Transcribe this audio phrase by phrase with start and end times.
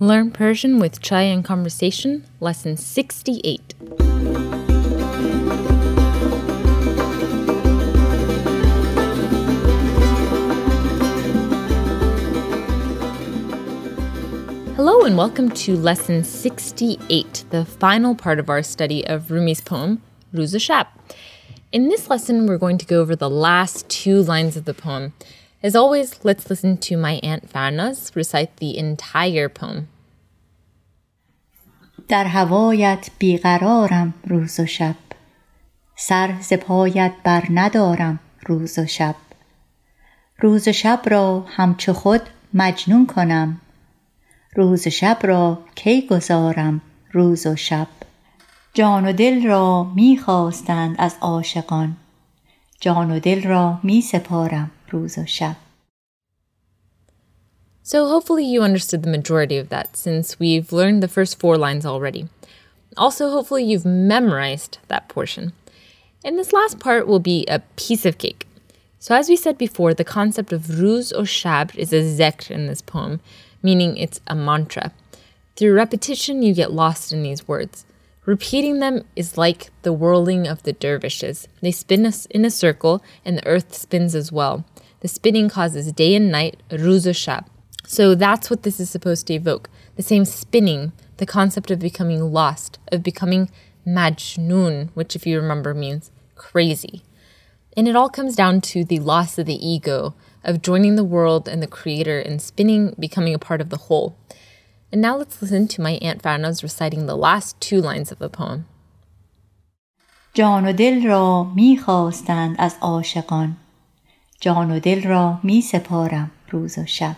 [0.00, 3.74] Learn Persian with Chai and Conversation, Lesson 68.
[14.76, 20.00] Hello and welcome to Lesson 68, the final part of our study of Rumi's poem,
[20.32, 20.86] Ruza.
[21.72, 25.12] In this lesson, we're going to go over the last two lines of the poem.
[25.60, 29.88] As always, let's listen to my Aunt Farnaz recite the entire poem.
[32.08, 34.94] در هوایت بیقرارم روز و شب.
[35.96, 39.14] سر ز پایت بر ندارم روز و شب.
[40.38, 42.22] روز و شب را همچو خود
[42.54, 43.60] مجنون کنم.
[44.56, 46.80] روز و شب را کی گذارم
[47.12, 47.88] روز و شب.
[48.74, 51.96] جان و دل را می خواستند از عاشقان.
[52.80, 54.70] جان و دل را می سپارم
[57.82, 61.86] So, hopefully, you understood the majority of that since we've learned the first four lines
[61.86, 62.28] already.
[62.96, 65.52] Also, hopefully, you've memorized that portion.
[66.24, 68.46] And this last part will be a piece of cake.
[68.98, 72.66] So, as we said before, the concept of ruz or shab is a zekr in
[72.66, 73.20] this poem,
[73.62, 74.92] meaning it's a mantra.
[75.56, 77.86] Through repetition, you get lost in these words.
[78.26, 81.48] Repeating them is like the whirling of the dervishes.
[81.62, 84.66] They spin us in a circle, and the earth spins as well.
[85.00, 87.46] The spinning causes day and night, ruzushab.
[87.86, 89.70] So that's what this is supposed to evoke.
[89.96, 93.50] The same spinning, the concept of becoming lost, of becoming
[93.86, 97.02] majnun, which if you remember means crazy.
[97.76, 101.48] And it all comes down to the loss of the ego, of joining the world
[101.48, 104.16] and the creator and spinning, becoming a part of the whole.
[104.90, 108.28] And now let's listen to my Aunt Farnaz reciting the last two lines of the
[108.28, 108.66] poem.
[110.34, 113.56] جان و دل را میخواستند از عاشقان
[114.39, 117.15] جان و دل را می سپارم روز و شب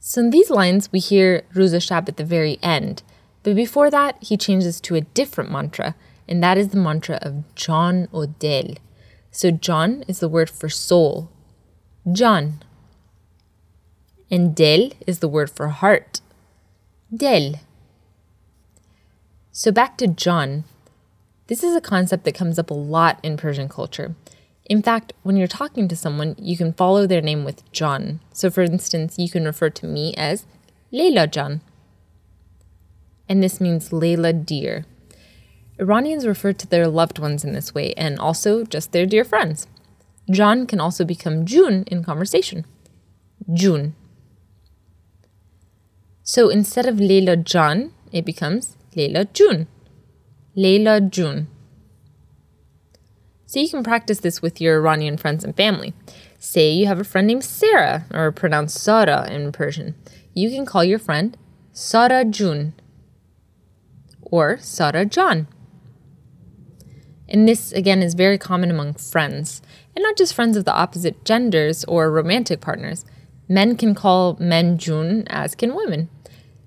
[0.00, 3.02] So in these lines, we hear Ruza Shab at the very end.
[3.42, 5.96] But before that, he changes to a different mantra,
[6.28, 8.78] and that is the mantra of John Odel.
[9.32, 11.28] So John is the word for soul.
[12.12, 12.62] John.
[14.30, 16.20] And Del is the word for heart.
[17.14, 17.56] Del.
[19.50, 20.64] So back to John.
[21.48, 24.14] This is a concept that comes up a lot in Persian culture.
[24.71, 28.21] In fact, when you're talking to someone, you can follow their name with John.
[28.31, 30.45] So, for instance, you can refer to me as
[30.91, 31.59] Leila John.
[33.27, 34.85] And this means Leila dear.
[35.77, 39.67] Iranians refer to their loved ones in this way and also just their dear friends.
[40.31, 42.63] John can also become June in conversation.
[43.53, 43.93] June.
[46.23, 49.67] So instead of Leila John, it becomes Leila June.
[50.55, 51.49] Leila June.
[53.51, 55.93] So you can practice this with your Iranian friends and family.
[56.39, 59.93] Say you have a friend named Sarah, or pronounced Sara in Persian.
[60.33, 61.35] You can call your friend
[61.73, 62.73] Sara Jun
[64.21, 65.49] or Sara John.
[67.27, 69.61] And this, again, is very common among friends,
[69.97, 73.03] and not just friends of the opposite genders or romantic partners.
[73.49, 76.07] Men can call men Jun, as can women.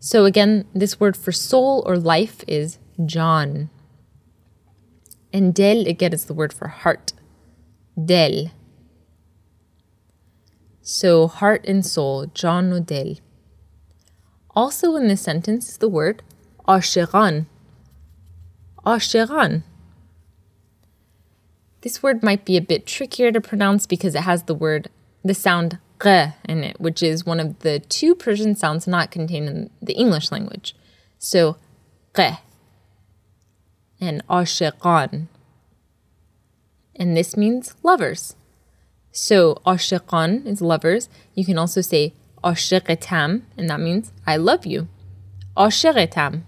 [0.00, 3.70] So, again, this word for soul or life is John.
[5.34, 7.12] And del again is the word for heart.
[8.02, 8.52] Del.
[10.80, 13.16] So heart and soul, John del.
[14.54, 16.22] Also in this sentence is the word
[16.68, 17.46] ashiqan.
[18.86, 19.64] Ashiqan.
[21.80, 24.88] This word might be a bit trickier to pronounce because it has the word,
[25.24, 29.48] the sound g in it, which is one of the two Persian sounds not contained
[29.48, 30.76] in the English language.
[31.18, 31.56] So,
[32.16, 32.36] g
[34.00, 35.26] and ashiqan.
[36.96, 38.36] And this means lovers.
[39.12, 41.08] So ashiqan is lovers.
[41.34, 44.88] You can also say ashiqetam, and that means I love you.
[45.56, 46.42] Ashiqetam.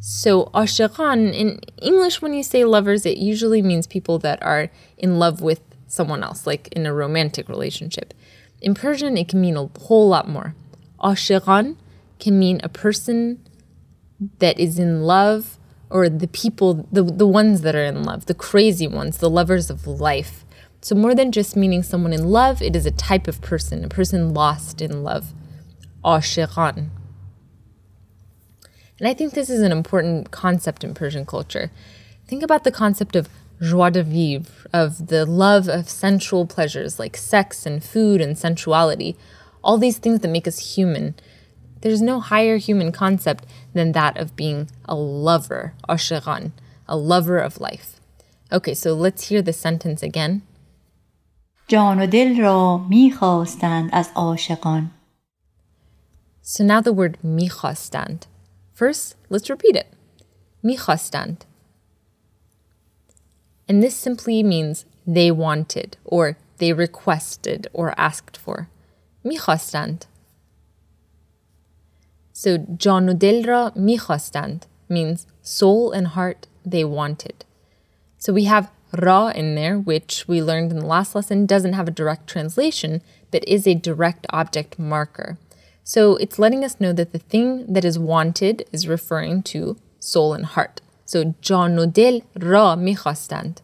[0.00, 5.18] So ashiqan, in English, when you say lovers, it usually means people that are in
[5.18, 8.14] love with someone else, like in a romantic relationship.
[8.60, 10.54] In Persian, it can mean a whole lot more.
[11.00, 11.76] Ashiqan
[12.18, 13.44] can mean a person
[14.38, 15.58] that is in love
[15.90, 19.70] or the people, the, the ones that are in love, the crazy ones, the lovers
[19.70, 20.44] of life.
[20.80, 23.88] So, more than just meaning someone in love, it is a type of person, a
[23.88, 25.32] person lost in love.
[26.04, 26.88] Ashiqan.
[28.98, 31.70] And I think this is an important concept in Persian culture.
[32.26, 33.28] Think about the concept of
[33.60, 39.16] joie de vivre, of the love of sensual pleasures like sex and food and sensuality,
[39.62, 41.14] all these things that make us human.
[41.80, 43.44] There's no higher human concept
[43.74, 46.52] than that of being a lover, ashiqan,
[46.88, 48.00] a lover of life.
[48.52, 50.42] Okay, so let's hear the sentence again.
[51.68, 51.94] So
[56.62, 58.26] now the word میخواستند.
[58.72, 59.92] First, let's repeat it.
[60.64, 61.44] میخواستند.
[63.68, 68.68] And this simply means they wanted or they requested or asked for.
[69.24, 70.06] میخواستند.
[72.38, 77.46] So ra mikhastant means soul and heart they wanted.
[78.18, 81.88] So we have ra in there, which we learned in the last lesson doesn't have
[81.88, 83.00] a direct translation,
[83.30, 85.38] but is a direct object marker.
[85.82, 90.34] So it's letting us know that the thing that is wanted is referring to soul
[90.34, 90.82] and heart.
[91.06, 93.62] So janudel ra mikhastant.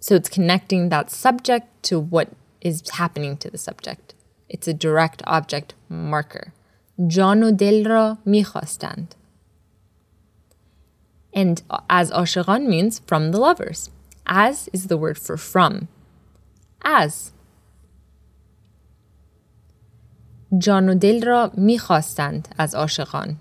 [0.00, 2.30] So it's connecting that subject to what
[2.60, 4.14] is happening to the subject.
[4.51, 6.53] It's a direct object marker.
[6.99, 9.11] Janudel ra mikhastant.
[11.33, 13.91] And as ashigan means from the lovers.
[14.25, 15.87] As is the word for from.
[16.83, 17.31] As.
[20.57, 23.37] جان و دل را میخواستند از عاشقان.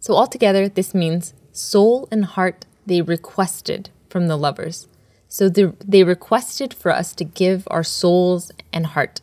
[0.00, 4.86] So altogether, this means soul and heart they requested from the lovers.
[5.28, 9.20] So they, they requested for us to give our souls and heart.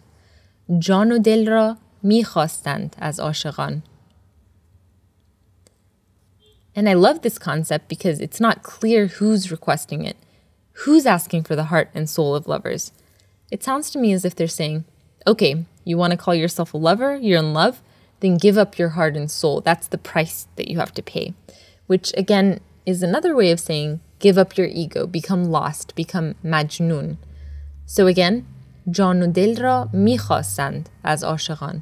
[0.79, 3.83] جان و دل را میخواستند از عاشقان.
[6.75, 10.18] And I love this concept because it's not clear who's requesting it.
[10.85, 12.91] Who's asking for the heart and soul of lovers?
[13.51, 14.85] It sounds to me as if they're saying,
[15.27, 17.81] okay, you want to call yourself a lover, you're in love,
[18.21, 19.62] then give up your heart and soul.
[19.62, 21.33] That's the price that you have to pay.
[21.88, 27.18] Which again is another way of saying give up your ego, become lost, become majnun.
[27.85, 28.45] So again,
[28.91, 31.81] جان و دل را میخواستند از عاشقان.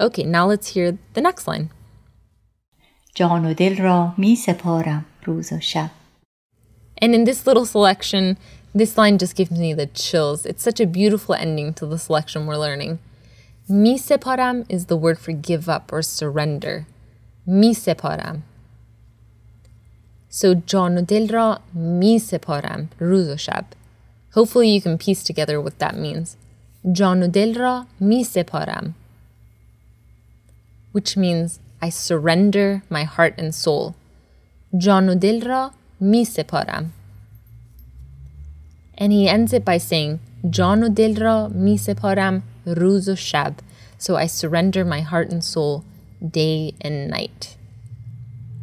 [0.00, 1.68] Okay, now let's hear the next line.
[3.14, 5.90] جان و دل را می سپارم روز و شب.
[7.02, 8.36] And in this little selection,
[8.74, 10.46] this line just gives me the chills.
[10.46, 12.98] It's such a beautiful ending to the selection we're learning.
[13.68, 16.86] Mi separam is the word for give up or surrender.
[17.46, 18.42] Mi separam.
[20.32, 23.64] So جان dil ra mi separam روز shab.
[24.34, 26.36] Hopefully you can piece together what that means.
[26.84, 28.94] جان dil ra mi separam.
[30.92, 33.94] Which means I surrender my heart and soul.
[34.74, 36.90] جان dil ra mi separam.
[39.00, 40.18] And he ends it by saying,
[40.50, 43.58] John dil ra mi separam ruz shab.
[43.96, 45.84] So I surrender my heart and soul
[46.20, 47.56] day and night.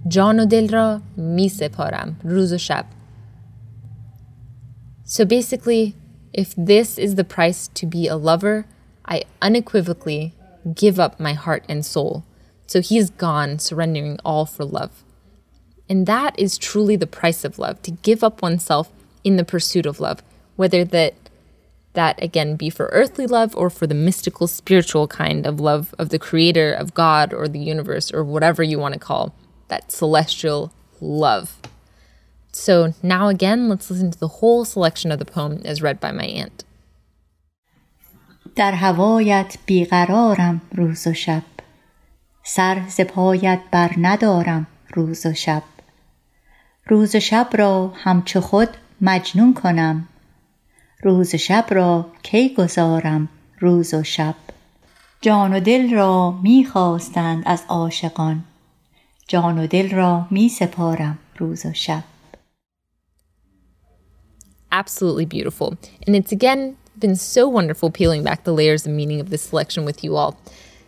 [0.08, 2.86] John dil ra mi separam ruz shab.
[5.04, 5.94] So basically,
[6.32, 8.66] if this is the price to be a lover,
[9.04, 10.34] I unequivocally
[10.74, 12.24] give up my heart and soul.
[12.66, 15.04] So he's gone, surrendering all for love.
[15.88, 18.90] And that is truly the price of love, to give up oneself
[19.24, 20.22] in the pursuit of love,
[20.56, 21.14] whether that
[21.92, 26.10] that again be for earthly love or for the mystical spiritual kind of love of
[26.10, 29.34] the creator of God or the universe or whatever you want to call
[29.70, 30.70] that celestial
[31.00, 31.56] love.
[32.52, 36.12] So now again, let's listen to the whole selection of the poem as read by
[36.12, 36.64] my aunt.
[38.56, 41.42] در هوایت بیقرارم روز و شب.
[42.42, 45.62] سر ز پایت بر ندارم روز و شب.
[46.86, 48.68] روز و شب را همچو خود
[49.00, 50.08] مجنون کنم.
[51.02, 54.34] روز و شب را کی گذارم روز و شب؟
[55.20, 58.44] جان و دل را می خواستند از عاشقان.
[59.30, 62.04] جان و دل را می سپارم روز و شب.
[64.72, 65.76] Absolutely beautiful.
[66.06, 69.84] And it's again been so wonderful peeling back the layers and meaning of this selection
[69.84, 70.36] with you all.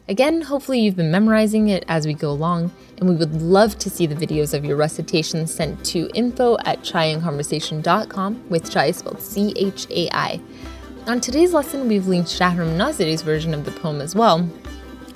[0.08, 3.88] Again, hopefully you've been memorizing it as we go along, and we would love to
[3.88, 10.40] see the videos of your recitations sent to info at chaiandconversation.com with chai spelled C-H-A-I.
[11.06, 14.38] On today's lesson, we've linked Shahram Nazeri's version of the poem as well,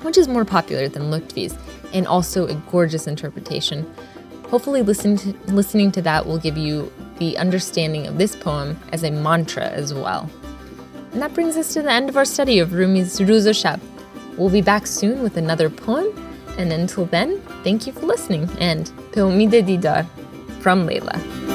[0.07, 1.55] which is more popular than Lutfi's,
[1.93, 3.93] and also a gorgeous interpretation.
[4.49, 9.03] Hopefully, listen to, listening to that will give you the understanding of this poem as
[9.03, 10.31] a mantra as well.
[11.13, 13.81] And that brings us to the end of our study of Rumi's Ruz Shab.
[14.37, 16.07] We'll be back soon with another poem.
[16.59, 20.07] And until then, thank you for listening and Peomide Didar
[20.61, 21.46] from Leila.